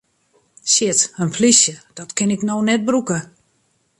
Shit, 0.71 1.13
in 1.23 1.29
plysje, 1.35 1.75
dat 1.97 2.11
kin 2.17 2.29
ik 2.35 2.41
no 2.47 2.57
net 2.67 2.81
brûke! 2.87 3.17